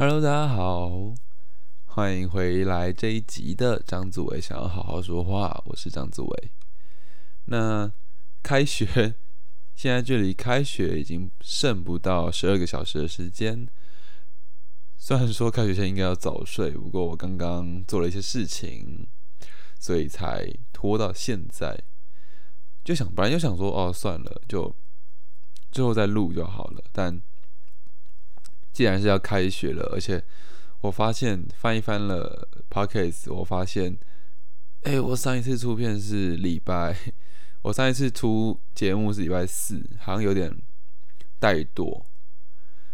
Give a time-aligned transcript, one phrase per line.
[0.00, 1.12] Hello，大家好，
[1.84, 6.50] 欢迎回来这一集的张子伟想要好好说话，我是张子伟。
[7.44, 7.92] 那
[8.42, 9.14] 开学
[9.76, 13.68] 现在距离开学已经剩不到十二个小时的时间。
[14.96, 19.06] 虽然说开学前应该要早睡，不过我刚刚做了一些事情，
[19.78, 21.78] 所以才拖到现在。
[22.82, 24.74] 就想本来就想说，哦，算了，就
[25.70, 26.82] 最后再录就好了。
[26.90, 27.20] 但
[28.72, 30.22] 既然是要开学了，而且
[30.80, 33.98] 我发现翻一翻了 podcast，我发现，
[34.82, 36.96] 哎，我上一次出片是礼拜，
[37.62, 40.56] 我上一次出节目是礼拜四，好像有点
[41.40, 42.02] 怠惰。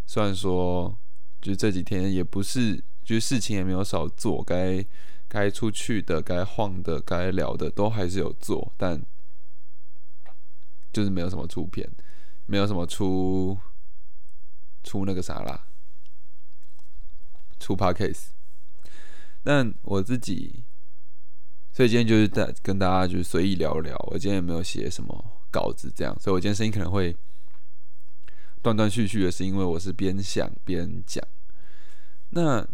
[0.07, 0.97] 虽然说，
[1.41, 4.85] 就这几天也不是，就是事情也没有少做，该
[5.29, 9.01] 该出去的、该晃的、该聊的都还是有做，但
[10.93, 11.88] 就是没有什么出片，
[12.47, 13.59] 没有什么出
[14.87, 15.67] 出那个啥啦。
[17.59, 18.27] 出 p a case，
[19.43, 20.63] 但我自己，
[21.73, 23.97] 所以今天就是在跟大家就是随意聊聊。
[24.10, 27.16] 我今天也没有写什么稿子，这样，所以我今天声音可能会
[28.63, 31.27] 断断续续的，是因为我是边想边讲。
[32.30, 32.65] 那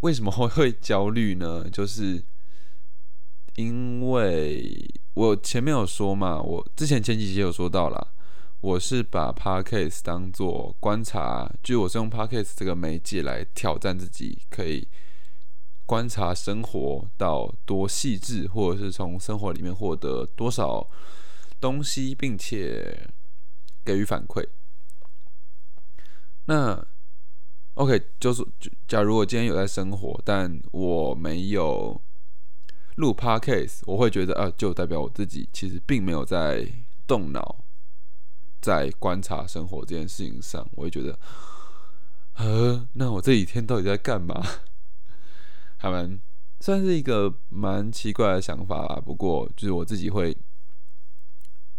[0.00, 1.68] 为什么会会焦虑呢？
[1.70, 2.24] 就是
[3.56, 8.14] 因为我前面有说嘛，我之前前几集有说到了。
[8.62, 14.86] 我是把 podcast 当做观察，就我是用 podcast 这个媒介来挑战自己，可以
[15.84, 20.88] 观察生活到多细致，或者是从生活里面获得多少
[21.60, 23.08] 东西，并且
[23.84, 24.46] 给予反馈。
[26.44, 26.86] 那
[27.74, 28.46] OK，就是
[28.86, 32.00] 假如我今天有在生活，但我没有
[32.94, 36.64] 录 podcast，我会觉得啊，就代表我自己其实并没有在
[37.08, 37.61] 动脑。
[38.62, 41.18] 在观察生活这件事情上，我会觉得，
[42.36, 44.40] 呃，那我这几天到底在干嘛？
[45.78, 46.16] 还蛮
[46.60, 49.02] 算是一个蛮奇怪的想法吧。
[49.04, 50.36] 不过，就是我自己会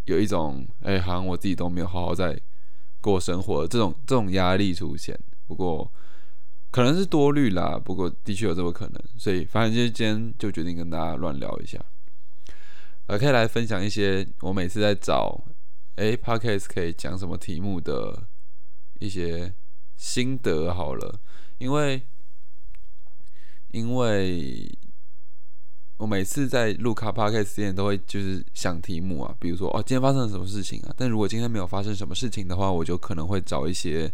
[0.04, 2.38] 有一种，哎，好像我自己都没有好好在
[3.00, 5.18] 过生活这种这种压力出现。
[5.48, 5.90] 不过，
[6.70, 7.80] 可能是多虑啦。
[7.82, 9.02] 不过，的确有这个可能。
[9.18, 11.80] 所以，反正就今天就决定跟大家乱聊一下，
[13.08, 15.42] 呃，可以来分享一些我每次在找。
[15.96, 18.28] 哎，Podcast 可以讲什么题目的
[19.00, 19.54] 一些
[19.96, 21.20] 心得好了，
[21.60, 22.02] 因为
[23.70, 24.76] 因为
[25.98, 30.94] 我每次在录卡 Podcast 之前都会就是想题目啊，比如说哦，今天发生了什么事情啊？
[30.98, 34.12] 但如果今天没有发生什么事情的话，我就可能会找一些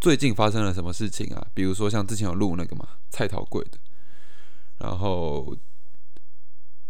[0.00, 3.78] 最近发生了什么事情啊，比如说像之前有录那个嘛菜桃贵的，
[4.78, 5.56] 然后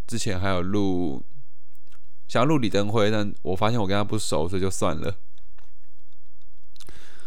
[0.06, 1.24] 之前还有录。
[2.28, 5.14] 想要录李登辉，但我发现我跟他不熟，所以就算了。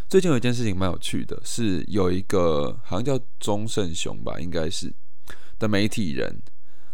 [0.07, 4.93] 最近有一件事情蛮有趣的，是有一个好像叫钟胜雄吧，应该是
[5.59, 6.41] 的媒体人，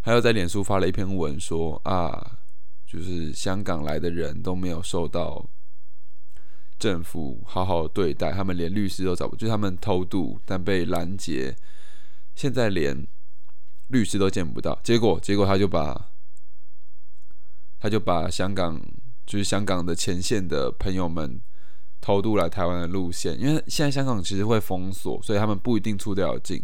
[0.01, 2.39] 还有在脸书发了一篇文说啊，
[2.85, 5.45] 就是香港来的人都没有受到
[6.79, 11.55] 政府好好对待，他们连律师都找不，就是他们偷渡但被拦截，
[12.35, 13.07] 现在连
[13.87, 14.79] 律师都见不到。
[14.83, 16.10] 结果，结果他就把。
[17.83, 18.79] 他就把香港，
[19.25, 21.41] 就是香港的前线的朋友们
[21.99, 26.63] 偷渡来台湾的路线，因为现在香港其实会封锁，所以他们不一定出得了境，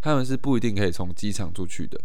[0.00, 2.00] 他们是不一定可以从机场出去的，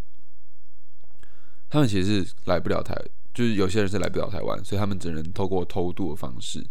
[1.70, 2.94] 他们其实是来不了台，
[3.34, 6.68] 就是有些人是来不了台湾，所以他们只能透过偷渡的方式。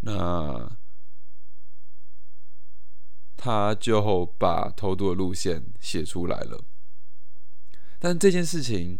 [0.00, 0.74] 那
[3.36, 6.64] 他就把偷渡的路线写出来了，
[7.98, 8.98] 但这件事情。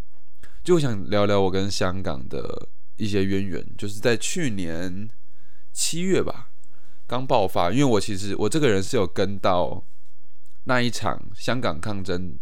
[0.62, 5.08] 就想聊聊我跟香港的一些渊源，就是在去年
[5.72, 6.50] 七月吧，
[7.06, 7.70] 刚爆发。
[7.70, 9.82] 因为我其实我这个人是有跟到
[10.64, 12.38] 那一场香港抗争，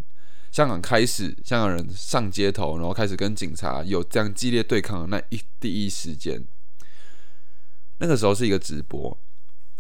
[0.51, 6.45] 香港开始香港人上街头，然后开始跟警察有这样激烈对抗的那一第一时间。
[7.99, 9.17] 那个时候是一个直播，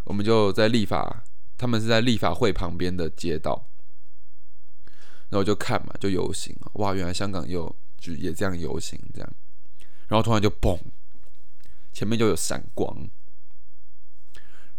[0.04, 1.24] 我们就在立法，
[1.56, 3.66] 他们是在立法会旁边的街道，
[5.30, 7.74] 然后就看嘛，就游行哇，原来香港有。
[7.98, 9.30] 就也这样游行，这样，
[10.08, 10.78] 然后突然就嘣，
[11.92, 13.08] 前面就有闪光，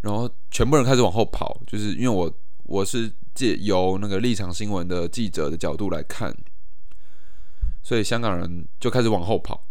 [0.01, 2.33] 然后全部人开始往后跑，就是因为我
[2.63, 6.35] 我是借由那个立场新闻的记者的角度来看，
[7.83, 9.65] 所以香港人就开始往后跑。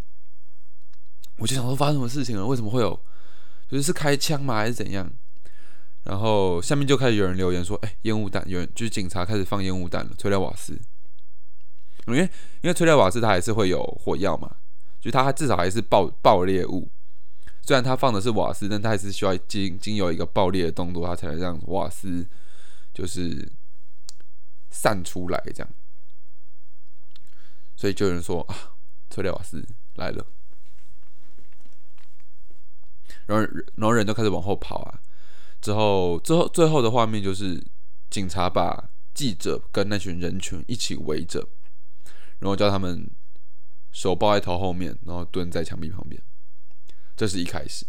[1.39, 2.45] 我就想说发生什么事情了？
[2.47, 3.01] 为什么会有？
[3.69, 4.57] 就是是开枪吗？
[4.57, 5.09] 还是怎样？
[6.05, 8.43] 然后下面就开始有人留言说：“哎，烟雾弹！
[8.49, 10.81] 有人就是警察开始放烟雾弹了，催泪瓦斯。”
[12.17, 12.31] 因为
[12.63, 14.57] 因为催泪瓦斯它还是会有火药嘛，
[15.01, 16.89] 就它至少还是爆爆裂物，
[17.63, 22.27] 虽然它放的是瓦斯，但它还是需要经经由一个爆裂的动作，它才能让瓦斯
[22.93, 23.51] 就是
[24.71, 25.69] 散出来这样。
[27.77, 28.55] 所以就有人说啊，
[29.09, 29.65] 催泪瓦斯
[29.95, 30.27] 来了，
[33.27, 33.47] 然后
[33.77, 35.01] 然后人就开始往后跑啊。
[35.61, 37.63] 之后之后最后的画面就是
[38.11, 41.47] 警察把记者跟那群人群一起围着，
[42.41, 43.09] 然后叫他们
[43.93, 46.21] 手抱在头后面，然后蹲在墙壁旁边。
[47.17, 47.87] 这是一开始。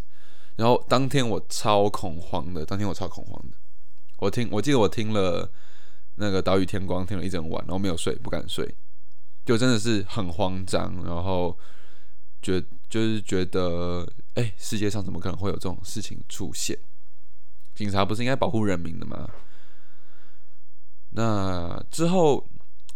[0.56, 3.57] 然后当天我超恐慌的，当天我超恐慌的。
[4.18, 5.50] 我听我记得我听了
[6.16, 8.75] 那个岛屿天光听了一整晚，然后没有睡，不敢睡。
[9.46, 11.57] 就真的是很慌张，然后
[12.42, 16.78] 觉就是觉得，哎，世界上怎么可能会有这种事情出现？
[17.74, 19.30] 警察不是应该保护人民的吗？
[21.12, 22.45] 那之后，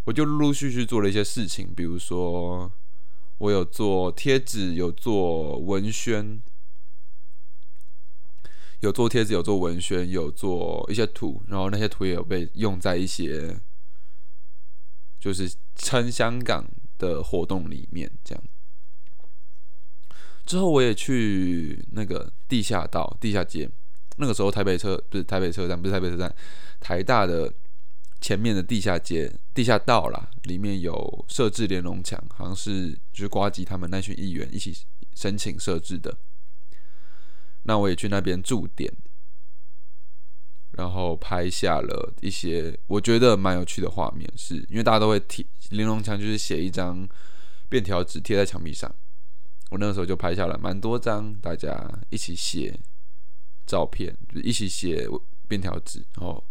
[0.05, 2.71] 我就陆陆续续做了一些事情，比如说，
[3.37, 6.41] 我有做贴纸，有做文宣，
[8.81, 13.59] 有做贴纸，有做文宣，有做一些图，然后那些图也有被用在一些。
[15.19, 16.65] 就是撑香港
[16.97, 18.43] 的活动里面这样，
[20.45, 23.69] 之后我也去那个地下道、地下街。
[24.17, 26.35] 那个时候台北车不是台北车站，不是台北车站，
[26.81, 27.49] 台大的
[28.23, 34.73] 前面的地下街、地下道啦，里面有设置连龙墙，好像是就是瓜吉他们那群议员一起
[35.13, 36.17] 申请设置的。
[37.63, 38.89] 那我也去那边驻点。
[40.71, 47.05] 然后拍下了一些我觉得蛮有趣的画面，是因为大家都会贴玲珑墙，就是写一张
[47.67, 48.89] 便条纸贴在墙壁上。
[49.69, 52.79] 我那个时候就拍下了蛮多张，大家一起写
[53.67, 55.05] 照片，就一起写
[55.47, 55.99] 便条纸。
[56.15, 56.41] 然后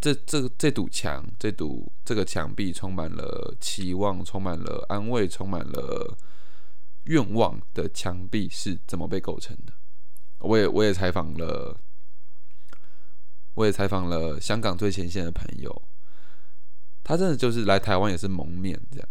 [0.00, 6.16] 这这这堵墙，这堵这个墙壁充满了期望，充满了安慰，充满了
[7.04, 9.72] 愿望的墙壁是怎么被构成的？
[10.38, 11.80] 我也我也采访了。
[13.54, 15.82] 我也采访了香港最前线的朋友，
[17.02, 19.08] 他真的就是来台湾也是蒙面这样，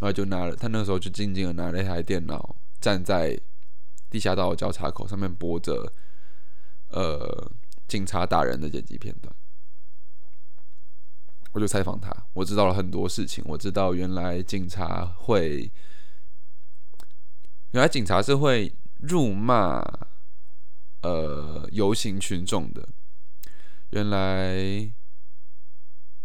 [0.00, 3.38] 然后就拿了他那时候就静静的拿了一台电脑，站在
[4.08, 5.92] 地下道交叉口上面播着，
[6.88, 7.52] 呃，
[7.86, 9.30] 警察打人的剪辑片段。
[11.56, 15.70] 我就采访他，我知道了很多事情，我知道原来警察会，
[17.70, 18.70] 原来警察是会
[19.00, 19.82] 辱骂
[21.00, 22.86] 呃游行群众的。
[23.92, 24.54] 原来，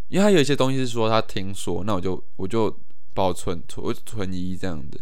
[0.09, 2.77] 因为他有一些东西是说他听说，那我就我就
[3.13, 4.99] 保存存存疑这样的。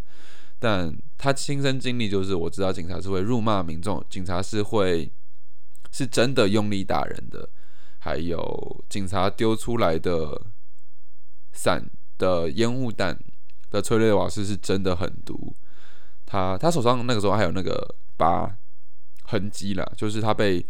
[0.59, 5.11] 但他亲身经历就是，我知道警察是会辱骂民众，警察是会
[5.91, 7.49] 是真的用力打人的，
[8.09, 10.41] 还有警察丢出来的
[11.53, 13.15] 伞的烟雾弹
[13.69, 15.55] 的催泪瓦斯是真的很毒。
[16.25, 18.57] 他他手上那个时候还有那个疤
[19.25, 20.65] 痕迹啦，就是他被。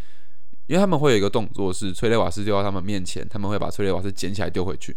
[0.67, 4.95] 因为他们会有一个动作，是催泪瓦斯丢到他们面前，他们会把催泪瓦斯捡起来丢回去。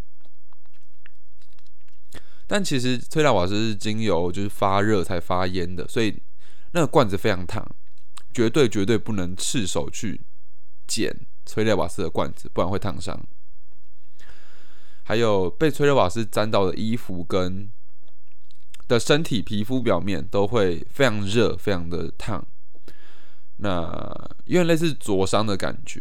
[2.47, 6.23] 但其实催泪瓦斯是经由就是发热才发烟的，所以
[6.73, 7.67] 那个罐子非常烫，
[8.35, 10.21] 绝对绝对不能赤手去
[10.87, 11.11] 捡
[11.45, 13.19] 催泪瓦斯的罐子，不然会烫伤。
[15.05, 17.71] 还有被催泪瓦斯沾到的衣服跟
[18.87, 22.47] 的身体皮肤表面都会非常热，非常的烫。
[23.57, 26.01] 那因为类似灼伤的感觉，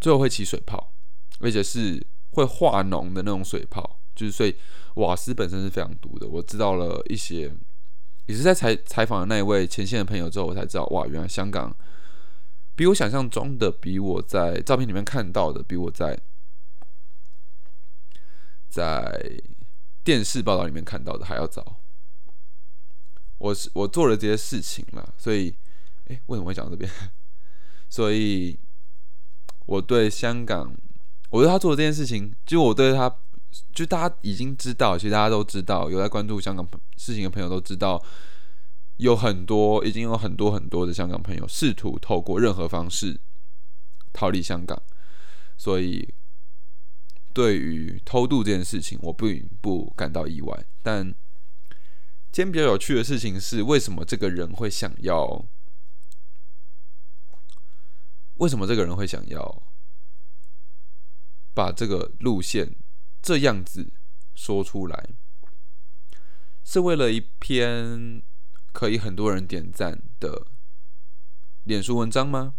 [0.00, 0.92] 最后会起水泡，
[1.40, 4.54] 而且是会化脓的那种水泡，就是所以
[4.94, 6.26] 瓦斯本身是非常毒的。
[6.28, 7.52] 我知道了一些，
[8.26, 11.74] 也是在采采访的那一位前线的朋友之后，我才知道哇，原来香港
[12.74, 16.18] 比我想象中的，比我在照片里面看到的，比我在
[18.68, 19.40] 在
[20.02, 21.80] 电视报道里面看到的还要早。
[23.38, 25.54] 我是我做了这些事情了，所以。
[26.06, 26.90] 哎，为什么会讲到这边？
[27.88, 28.58] 所以
[29.66, 30.74] 我对香港，
[31.28, 33.08] 我对他做的这件事情，就我对他，
[33.72, 38.02] 就大家已经知道，其实大家都知道，有在关注香港事情的朋友都知道，
[39.00, 43.18] 有很多，已经有很多很多的香港朋友试图透过任何方式
[44.12, 44.80] 逃离香港。
[45.56, 46.14] 所以，
[47.32, 50.64] 对于偷渡这件事情，我并不感到意外。
[50.82, 51.14] 但
[52.30, 55.46] 今天比较有趣的事情是，为什么这个人会想要？
[58.36, 59.62] 为什么这个人会想要
[61.52, 62.74] 把这个路线
[63.20, 63.92] 这样子
[64.34, 65.10] 说出来？
[66.64, 68.22] 是为了一篇
[68.72, 70.46] 可以很多人点赞的
[71.64, 72.54] 脸书文章吗？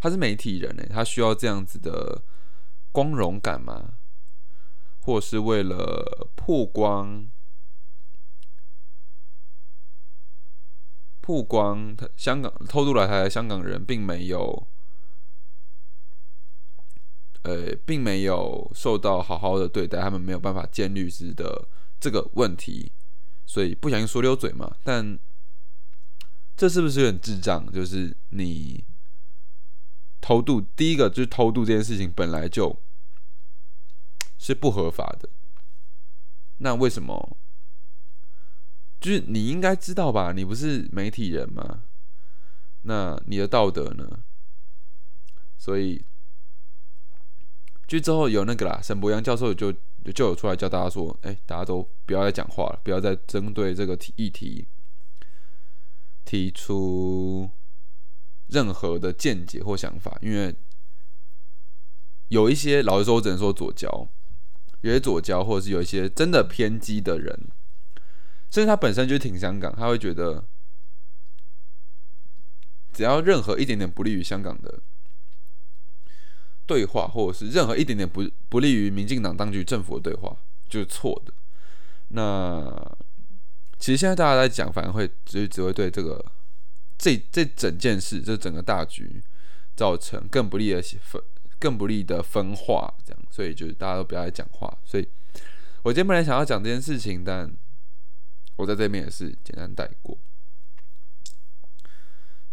[0.00, 2.22] 他是媒体人呢，他需要这样子的
[2.92, 3.94] 光荣感吗？
[5.00, 7.28] 或是为了曝光
[11.20, 14.66] 曝光，他香港偷渡来台的香港人并没有，
[17.42, 21.66] 呃，并没有受到好好的对待，他们没有办法见律师的
[21.98, 22.92] 这个问题，
[23.46, 24.76] 所以不小心说溜嘴嘛。
[24.82, 25.18] 但
[26.56, 27.70] 这是不是有点智障？
[27.72, 28.84] 就是你
[30.20, 32.78] 偷渡，第一个就是偷渡这件事情本来就
[34.38, 35.28] 是不合法的，
[36.58, 37.36] 那为什么？
[39.00, 40.32] 就是你应该知道吧？
[40.32, 41.82] 你不是媒体人吗？
[42.82, 44.20] 那你的道德呢？
[45.58, 46.04] 所以，
[47.86, 54.68] 就之后有那个啦，沈博阳教授就就就有出来教大家说：“哎，大家都不要再讲话了，不要再针对这个议题
[56.24, 57.50] 提出
[58.48, 60.54] 任何的见解或想法，因为
[62.28, 64.08] 有一些老实说，我只能说左交，
[64.82, 67.48] 有些左交，或者是有一些真的偏激的人。”
[68.50, 70.46] 甚至他本身就挺香港，他会觉得，
[72.92, 74.80] 只要任何一点点不利于香港的
[76.66, 80.36] 对话，或者是任何一点点不不利于民进党当局政府的对话，
[80.68, 81.32] 就是错的。
[82.08, 82.96] 那
[83.78, 86.24] 其实现在大家在讲，反而会只只会对这个
[86.96, 89.22] 这这整件事，这整个大局
[89.76, 91.22] 造成更不利的分
[91.58, 94.78] 更不利的分化，这样，所以就是大家都不要再讲话。
[94.84, 95.08] 所以
[95.82, 97.50] 我今天本来想要讲这件事情，但
[98.56, 100.16] 我在这边也是简单带过。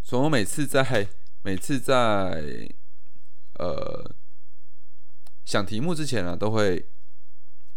[0.02, 1.08] 所以我每次在
[1.44, 2.70] 每次在
[3.62, 4.12] 呃
[5.46, 6.86] 想题目之前呢，都会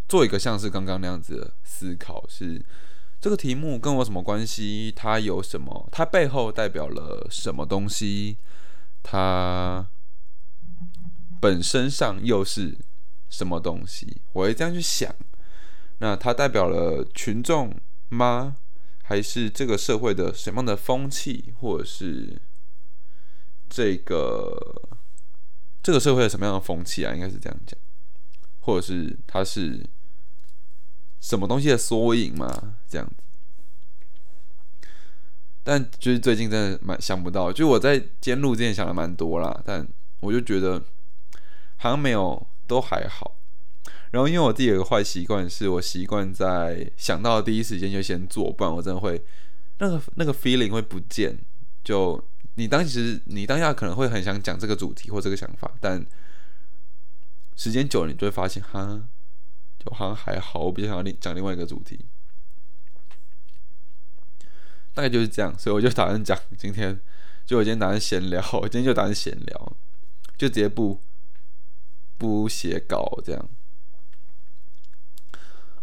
[0.09, 2.65] 做一个像是刚刚那样子的思考：是
[3.21, 4.93] 这个题目跟我什么关系？
[4.97, 5.89] 它有什么？
[5.93, 8.39] 它背后代表了什么东西？
[9.03, 9.87] 它
[11.41, 12.77] 本身上又是
[13.29, 14.23] 什么东西？
[14.33, 15.15] 我会这样去想。
[15.99, 17.75] 那它代表了群众。
[18.11, 18.57] 吗？
[19.03, 22.41] 还是这个社会的什么样的风气，或者是
[23.69, 24.57] 这个
[25.85, 27.15] 这个社会有什么样的风气啊？
[27.15, 27.79] 应该是这样讲，
[28.61, 29.85] 或者是它是
[31.21, 32.75] 什么东西的缩影嘛？
[32.89, 33.15] 这样子。
[35.63, 39.87] 但就是最近真的蛮想不到，就我在监录之前想的蛮多啦，但
[40.21, 40.83] 我就觉得
[41.77, 43.37] 好像没有，都还好。
[44.11, 49.23] 然后，因为我自己有个坏习惯，是我习惯在想到第一时间就先做，不然我真的会
[49.81, 51.39] 那个那个 feeling 会不见。
[51.83, 52.23] 就
[52.57, 56.05] 你当时你当下可能会很想讲这个主题或这个想法，但
[57.57, 59.03] 时间久了，你就会发现，哈，
[59.79, 62.05] 就好像还好，我比较想要另讲另外一个主题。
[64.93, 67.01] 大概就是这样，所以我就打算讲今天，
[67.45, 69.77] 就我今天打算闲聊，我今天就打算闲聊，
[70.39, 71.01] 就直接不
[72.17, 73.49] 不写稿这样。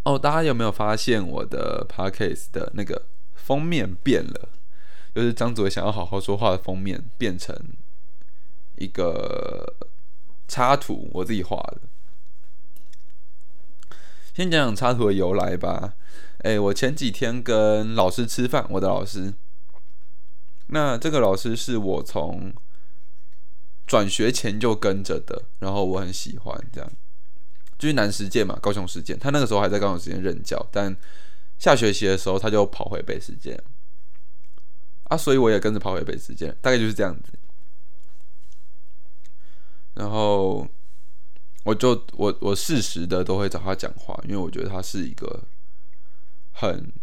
[0.03, 4.49] 哦，大家有没有发现我的 podcast 的那个封面变了？
[5.13, 7.55] 就是张子伟想要好好说话的封面变成
[8.77, 9.73] 一个
[10.47, 11.81] 插图，我自己画的。
[14.33, 15.93] 先讲讲插图的由来吧。
[16.39, 19.33] 哎，我前几天跟老师吃饭，我的老师。
[20.67, 22.53] 那这个老师是我从
[23.85, 26.89] 转学前就跟着的，然后我很喜欢这样。
[27.77, 30.95] 就是南实践嘛，高雄实践，他那个时候还在高雄实践任教，但
[31.59, 33.61] 下学期的时候他就跑回北实践
[35.11, 37.33] 啊，所以我也跟着跑回北时间，大概就是这样子。
[39.95, 40.65] 然后
[41.65, 45.43] 我就我我适时的都会找他讲话，因为我觉得他是一个
[46.53, 46.93] 很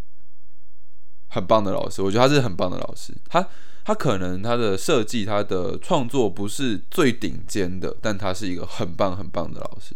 [1.28, 3.14] 很棒的老师，我觉得他是很棒的老师。
[3.28, 3.46] 他
[3.84, 9.94] 他可能他的设计他的创作不是最顶尖的，但他是一个很棒很棒的老师。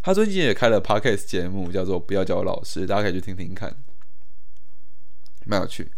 [0.00, 3.76] 他最近也开了 podcast 节目，叫做“不要叫我老师”，大家可以去听听看，
[5.44, 5.92] 蛮有趣。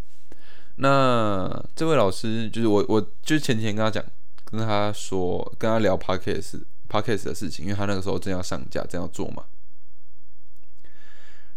[0.76, 4.04] 那这位老师就是我，我就前几天跟他讲，
[4.44, 9.44] 跟他说，跟他聊 podcast podcast 的事情，因为他那个时候正要上架，正要做嘛。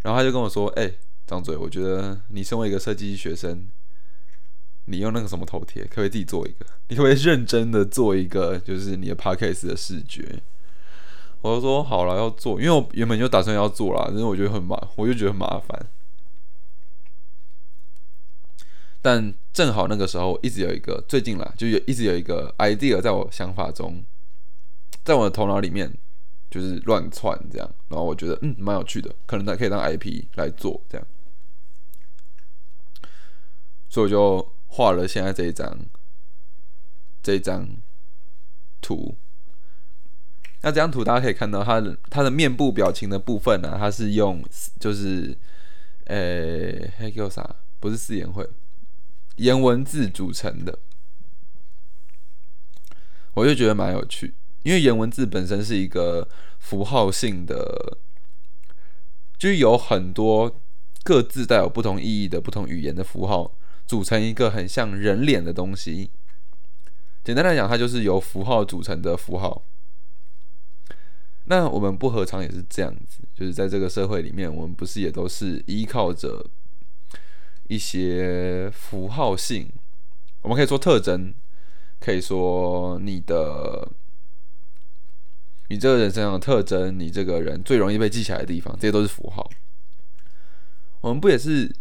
[0.02, 0.92] 然后他就跟我说：“哎，
[1.26, 3.66] 张嘴，我觉得你身为一个设计学生，
[4.84, 6.64] 你用那个什么头贴，可不可以自己做一个？
[6.88, 10.40] 你可不可以认真的做一个，就是你的 podcast 的视觉？”
[11.42, 15.86] 我就说好了要做，因为我原本就打算要做啦，但是我觉得很麻，我就觉得很麻烦。
[19.10, 24.04] 但正好那个时候一直有一个最近啦，就有一直有一个 idea 在我想法中，
[25.02, 25.90] 在我的头脑里面
[26.50, 31.06] 就是乱窜这样，然后我觉得嗯蛮有趣的，可能它可以当 IP 来做这样，
[33.88, 35.78] 所以我就画了现在这一张
[37.22, 37.66] 这一张
[38.82, 39.16] 图。
[40.60, 44.44] 那这张图大家可以看到，他的他的面部表情的部分呢，他是用
[44.78, 45.34] 就是，
[46.04, 47.56] 呃，还叫啥？
[47.80, 48.46] 不是四言会，
[49.38, 50.78] 颜文字组成的，
[53.34, 56.28] 我就觉得蛮有趣，因为颜文字本身是一个
[56.58, 57.98] 符号性的，
[59.38, 60.60] 就是有很多
[61.02, 66.10] 各自带有不同意义的不同语言的符号组成一个很像人脸的东西。
[67.24, 69.62] 简单来讲，它就是由符号组成的符号。
[71.44, 73.20] 那我们不何尝也是这样子？
[73.34, 76.44] 就是在这个社会里面，我们不是也都是依靠着
[77.68, 79.70] 一些符号性？
[80.42, 81.32] 我们可以说特征，
[82.00, 83.88] 可以说你的
[85.68, 89.48] 你这个人身上的特征，你这个人最容易被记起来的地方，这些都是符号。
[91.00, 91.72] 我们不也是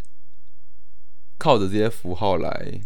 [1.38, 2.80] 靠着这些符号来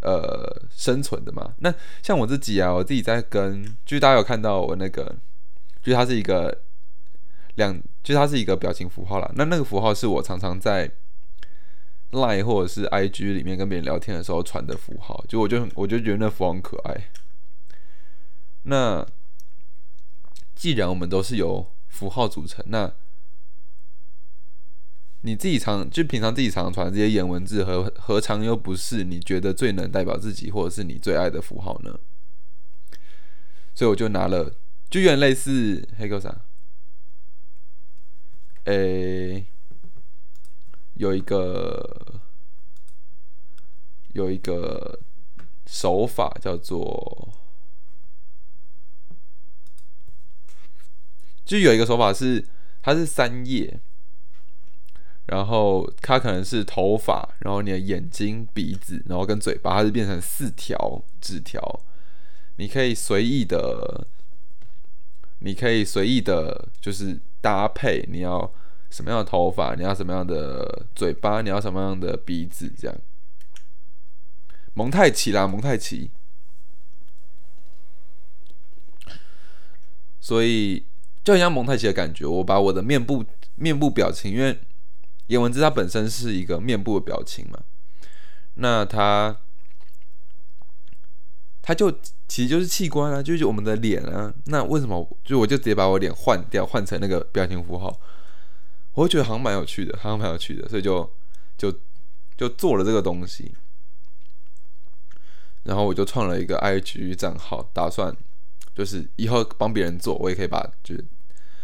[0.00, 1.54] 呃生存的吗？
[1.58, 1.72] 那
[2.02, 5.16] 像我自己啊，我自己在跟，就是大家有看到我那个。
[5.82, 6.62] 就是它是一个
[7.56, 9.28] 两，就是它是一个表情符号啦。
[9.34, 10.88] 那那个符号是我常常在
[12.12, 15.24] Line 或者是 IG 里面跟别人聊天的时候传的符号。
[15.28, 17.10] 就我就我就觉得那符号很可爱。
[18.62, 19.06] 那
[20.54, 22.92] 既然我们都是由符号组成，那
[25.22, 31.98] 你自己常就平常自己常传这些颜文字，何何尝又不是你觉得最能代表自己或者是你最爱的符号呢？
[33.74, 34.54] 所以我就拿了。
[34.90, 36.42] 就有点类似黑狗啥，
[38.64, 39.46] 诶，
[41.02, 42.22] 有一个
[44.12, 45.00] 有一个
[45.66, 47.28] 手法叫做，
[51.44, 52.46] 就有一个手法是
[52.82, 53.80] 它是三页，
[55.26, 61.80] 然后它可能是头发，然后你的眼睛、鼻子，然后跟嘴巴，它是变成四条纸条，
[62.58, 64.06] 你可以随意的。
[65.44, 68.48] 你可以随意的，就是搭配你要
[68.92, 72.96] 什么样的头发，你要什么样的嘴巴，你要什么样的鼻子，这样
[74.74, 76.10] 蒙太奇啦，蒙太奇。
[80.20, 80.86] 所以
[81.24, 82.24] 就很像蒙太奇的感觉。
[82.24, 83.24] 我把我的面部
[83.56, 84.60] 面部表情，因为
[85.26, 87.58] 颜文字它本身是一个面部的表情嘛，
[88.54, 89.36] 那它。
[91.64, 91.88] 它就
[92.26, 94.34] 其实就是器官啊，就是我们的脸啊。
[94.46, 97.96] 那为什么就我就直接把我脸换掉，换成那个表情符号？
[98.94, 101.10] 我会觉得好像蛮有趣的，好像蛮有趣的，所以就
[101.56, 101.72] 就
[102.36, 103.52] 就做了这个东西。
[105.64, 108.14] 然后我就创了一个 IG 账号，打算
[108.74, 111.04] 就是以后帮别人做，我也可以把就是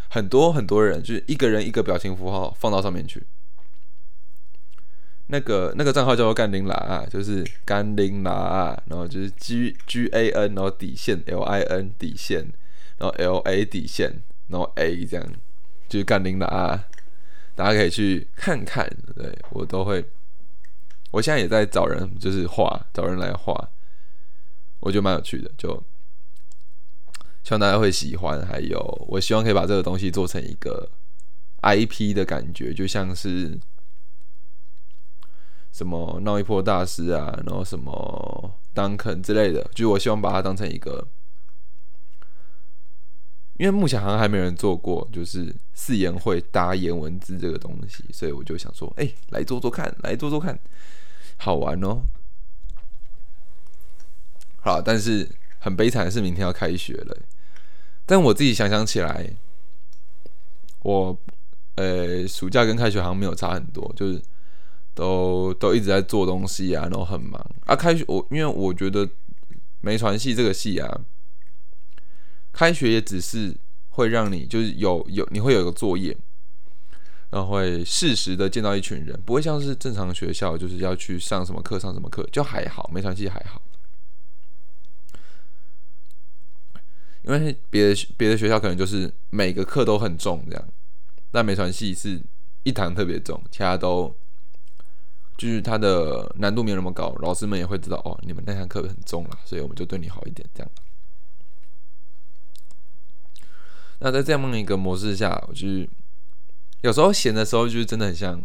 [0.09, 3.25] 很多很多人，就是一个人一个表情符号放到上面去。
[5.31, 12.51] 那个那个账号叫做甘霖啦，就是甘霖啦，然后就是 G G A N，然后底线 L I N 底线，
[12.97, 15.27] 然后 L A 底线，然后 A 这样，
[15.87, 16.87] 就是甘霖啦，
[17.59, 20.05] 大家可以去看看，对我都会，
[21.11, 23.69] 我现在也在找人，就是画，找人来画，
[24.79, 25.83] 我觉得蛮有趣的，就
[27.43, 30.89] 希望大家会喜欢，还有我希望可以把这个东西做成一个
[31.63, 33.59] I P 的感觉，就像是。
[35.71, 41.07] 什么闹一波大师啊，然后什么 Duncan 之类的，就我希望把它当成一个，
[43.59, 50.59] 因为目前好像还没人做过，就是四言会搭言文字这个东西，所以我就想说，哎，来做做看，来做做看，
[51.37, 52.03] 好玩哦。
[54.61, 57.17] 好，但是很悲惨的是，明天要开学了。
[58.07, 59.31] 但我自己想想起来，
[60.81, 61.19] 我
[61.75, 64.23] 呃，暑假跟开学好像没有差很多，就是。
[64.95, 67.77] 都都一直在做东西啊，然后很忙啊。
[67.77, 69.09] 开学我因为我觉得
[69.81, 71.01] 没传系这个系啊，
[72.59, 73.55] 开学也只是
[73.91, 76.17] 会让你就是有有你会有一个作业，
[77.31, 83.63] 然后会适时的见到一群人，不会像是正常学校就是要去上什么课上什么课，就还好，没传系还好。
[87.23, 90.69] 因为别的别的学校可能就是每个课都很重这样，
[91.31, 92.21] 但美传系是
[92.65, 94.13] 一堂特别重，其他都。
[95.37, 100.69] 就是它的难度没有那么高，老师们也会知道哦，你们那堂课很重了，所以我们就对你好一点，这样。
[104.01, 105.89] 那在这样的一个模式下，我就是
[106.83, 108.41] 有时候闲的时候，就是真的很像，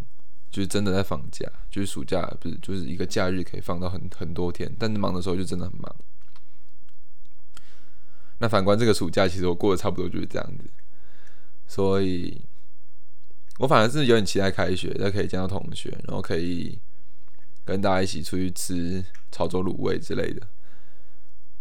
[0.49, 5.95] 就是真的在放假，就是暑假不是就是一个假日可以放到很很多天，但是忙的时候就真的很忙。
[8.39, 10.69] 那反观这个暑假，其实我过得差不多就是这样子，
[11.67, 12.41] 所以。
[13.59, 16.79] 我反而是有点期待开学，再可以见到同学，然后可以
[17.63, 20.41] 跟大家一起出去吃潮州卤味之类的。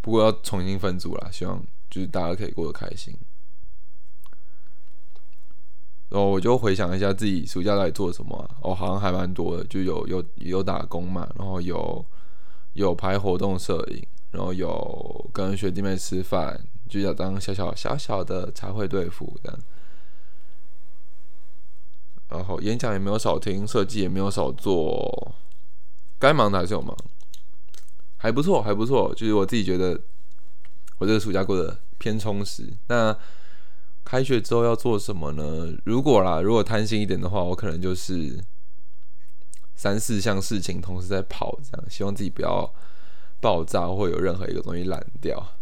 [0.00, 3.14] 不过要重新分组啦，希望就是大家可以过得开心。
[6.12, 12.04] 然后我就回想一下自己暑假到底做什么，哦，好像还蛮多的，就有有有打工嘛，然后有
[12.74, 19.58] 有拍活动摄影，然后有跟学弟妹吃饭，就要当小小小小的茶会队服这样。
[22.28, 25.34] 然后演讲也没有少听，设计也没有少做，
[26.18, 26.94] 该忙的还是有忙，
[28.18, 29.14] 还不错，还不错。
[29.14, 29.98] 就是我自己觉得，
[30.98, 32.70] 我这个暑假过得偏充实。
[32.88, 33.16] 那
[34.04, 35.72] 开学之后要做什么呢？
[35.84, 38.42] 如果啦，如果贪心一点的话，我可能就是
[39.74, 42.72] 三四项事情同时在跑，这样希望自己不要
[43.40, 45.54] 爆炸或有任何一个东西烂掉。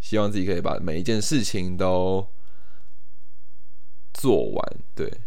[0.00, 2.26] 希望自己可以把每一件事情都
[4.12, 4.76] 做完。
[4.94, 5.20] 对，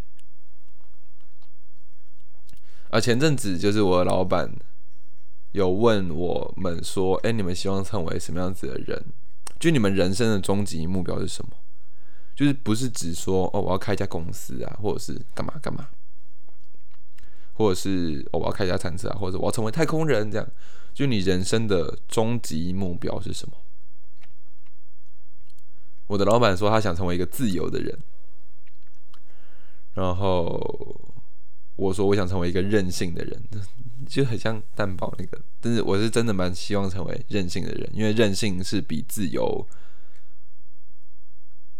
[2.89, 4.53] 啊，前阵子就是我的老板
[5.53, 9.05] 有问我们说：“哎，你们希望成为什么样子的人？”
[9.59, 11.51] 就你们人生的终极目标是什么？
[12.35, 15.87] 就是不是只说哦，我要开一家公司啊，或者是干嘛干嘛，
[17.53, 20.45] 或者是哦，我要开一家餐车啊，或者我要成为太空人这样。
[20.93, 23.55] 就你人生的终极目标是什么？
[26.07, 27.97] 我的老板说他想成为一个自由的人，
[29.93, 30.99] 然后
[31.77, 33.41] 我说我想成为一个任性的人。
[34.07, 39.65] 就很像蛋堡那个，但是我是真的蛮希望成为任性的人，因为任性是比自由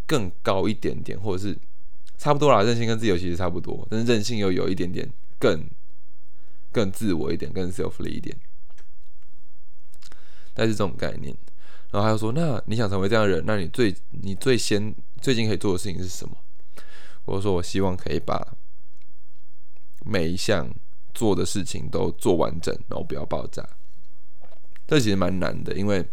[0.05, 1.57] 更高一点点，或者是
[2.17, 2.63] 差不多啦。
[2.63, 5.67] 任性跟自由其实差不多，但是任性又有一点点更
[6.71, 8.37] 更自我一点，更 selfly 一点。
[10.53, 11.35] 但是这种概念，
[11.91, 16.37] 然后他又说：“那你想成为这样的人，那你最你最先最近可以做的事情是什么？”
[17.25, 18.55] 我说：“我希望可以把
[20.05, 20.73] 每一项。”
[21.15, 23.67] 做的事情都做完整，然后不要爆炸。
[24.85, 26.07] 这其实蛮难的，因为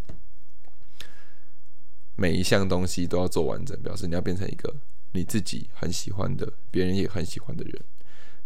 [2.16, 4.74] 每一项东西都要做完整，表示你要变成一个
[5.12, 7.84] 你自己很喜欢的，别人也很喜欢的人。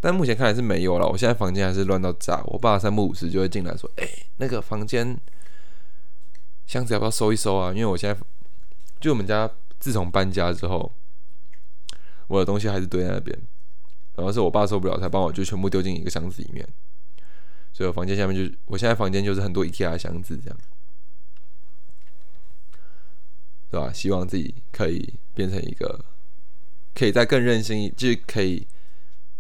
[0.01, 1.07] 但目前看来是没有了。
[1.07, 2.43] 我现在房间还是乱到炸。
[2.47, 5.19] 我爸三不五时就会进来说：“哎，那个房间
[6.67, 8.21] 箱子要不要收一收啊？”因为我现在
[9.01, 10.93] 就我们家自从搬家之后，
[12.27, 13.37] 我的东西还是堆在那边。
[14.17, 16.67] 然后是我爸受不了，才帮我就全部丢进一个箱子里面。
[17.73, 20.59] 所以我房间下面就我现在房间就是很多 IKEA 箱子这样，
[23.71, 23.93] 对吧？
[23.93, 26.03] 希望自己可以变成一个
[26.95, 28.67] 可以再更任性，就是可以，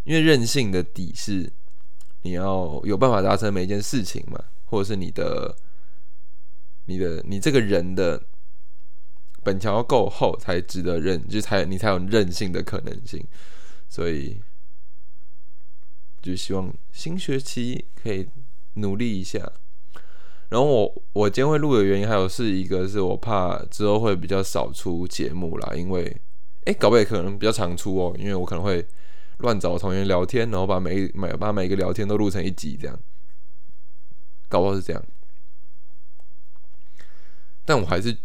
[0.04, 1.50] 因为任性的底是
[2.20, 5.56] 你要有办法达成每一件事情嘛，或者是你的、
[6.84, 8.22] 你的、你这个人的
[9.42, 13.26] 本条够厚才值得任，就才你才有任性的可能性，
[13.88, 14.38] 所以。
[16.26, 18.28] 就希望新学期可以
[18.74, 19.52] 努力一下。
[20.48, 26.20] 然后我我今天会录的原因，还有是一个是我怕之后会比较少出节目啦，因为
[26.64, 28.84] 哎，搞不好可能比较常出哦，因为我可能会
[29.38, 32.98] 乱找同学聊天，然后把每每把每一个聊天都录成一集这样，
[34.48, 35.02] 搞不好是这样。
[37.64, 38.16] 但我还是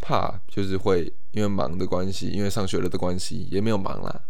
[0.00, 4.24] 怕，就是会因为忙的关系，因为上学了的关系，也没有忙啦。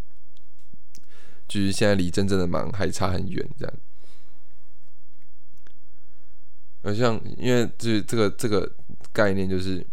[1.50, 3.74] 就是现在离真正的忙还差很远，这样。
[6.84, 8.72] 好像因为就是这个这个
[9.12, 9.84] 概念，就是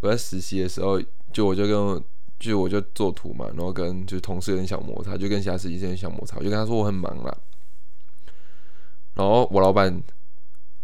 [0.00, 2.04] 我在实习的时候，就我就跟
[2.38, 7.34] 就我就做图嘛，然后跟就是同事有点小摩擦，就跟其他实习生有点小摩擦，我就跟他说我很忙啦。
[9.14, 10.02] 然后我老板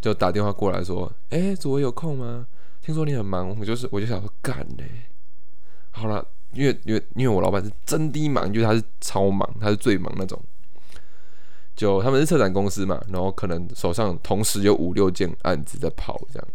[0.01, 2.47] 就打电话过来说：“哎，左伟有空吗？
[2.81, 5.03] 听说你很忙。”我就是我就想说干嘞，
[5.91, 6.27] 好了。
[6.57, 10.43] 因为因为因为我老板是真的忙，就是他是超忙，他是最忙那种。
[11.77, 16.49] 就他们是策展公司嘛，然后可能手上同时有五六件案子在跑这样，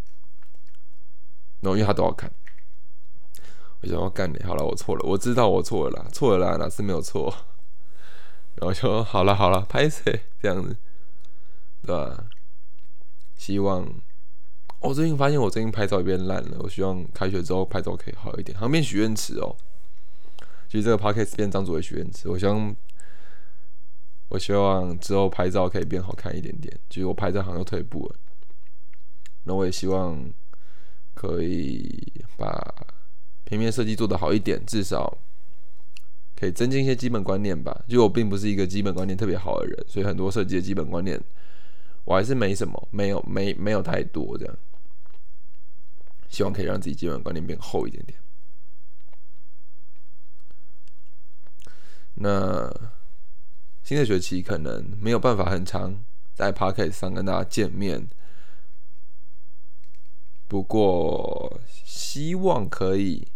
[1.59, 2.31] 然后因为他都要看，
[3.81, 7.31] 我想要干你好了，我错了，我知道我错了啦，错了啦，哪次没有错？
[8.55, 10.75] 然后说好了好了，拍谁这样子，
[11.85, 12.25] 对吧？
[13.37, 13.87] 希望。
[14.79, 19.55] 我最近发现我最近拍照变烂了，我希望开学之后拍照可以好一点，旁边许愿池哦。
[20.71, 22.73] 其实这个 podcast 变张主为许愿池，我希望，
[24.29, 26.73] 我希望之后拍照可以变好看一点点。
[26.87, 28.15] 就是我拍照好像退步了，
[29.43, 30.31] 那我也希望
[31.13, 32.73] 可以把
[33.43, 35.17] 平面设计做得好一点，至少
[36.37, 37.83] 可以增进一些基本观念吧。
[37.89, 41.21] 就我并不是一个基本观念特别好的人，所以很多设计的基本观念
[42.05, 44.57] 我还是没什么，没有没没有太多这样。
[46.29, 48.17] 希望可以让自己基本观念变厚一点点。
[52.21, 52.71] 那
[53.83, 56.03] 新的学期可能没有办法很长
[56.33, 58.07] 在 p o c k e t 上跟大家见面，
[60.47, 63.27] 不过希望可以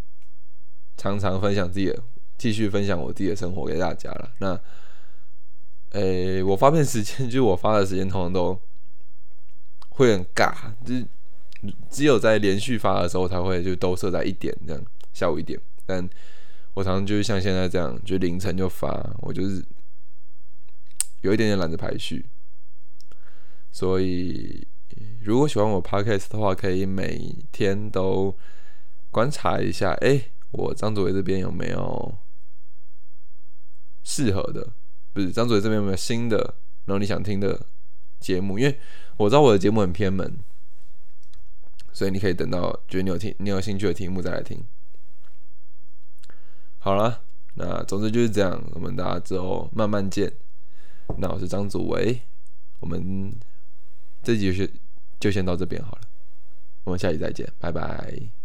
[0.95, 2.03] 常常分享自己的
[2.37, 4.31] 继续分享我自己的生活给大家了。
[4.39, 4.59] 那，
[5.91, 8.59] 诶，我发片时间就是我发的时间，通常都
[9.89, 10.53] 会很尬，
[10.85, 11.07] 就
[11.89, 15.59] 只有在连续发的时候才会就都设在一点这样，下午一点。
[15.85, 16.07] 但
[16.75, 18.87] 我常常就是像现在这样，就凌晨就发，
[19.21, 19.65] 我就是
[21.21, 22.25] 有一点点懒得排序。
[23.71, 24.67] 所以，
[25.23, 28.37] 如果喜欢我 podcast 的话，可以每天都
[29.09, 32.17] 观察一下，哎，我张祖伟这边有没有
[34.03, 34.71] 适合的？
[35.13, 37.65] 不是张祖伟这边有没有新的，然后你想听的
[38.19, 38.59] 节目？
[38.59, 38.77] 因为
[39.17, 40.37] 我知道我的节目很偏门，
[41.93, 44.61] 所以你可以等到觉得你有听、你有兴趣的题目再来听。
[46.85, 47.19] 好了，
[47.55, 50.31] 那总之就是这样，我们大家之后慢慢见。
[51.17, 52.21] 那我是张祖维，
[52.79, 53.33] 我们。
[54.21, 54.67] 这集就
[55.19, 56.01] 就先到这边好了，
[56.83, 58.44] 我们下期再见，拜拜。